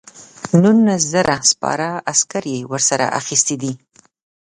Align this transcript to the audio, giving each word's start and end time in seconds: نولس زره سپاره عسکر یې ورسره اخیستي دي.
نولس 0.61 1.01
زره 1.13 1.35
سپاره 1.51 1.89
عسکر 2.11 2.43
یې 2.53 2.59
ورسره 2.71 3.05
اخیستي 3.19 3.55
دي. 3.61 3.71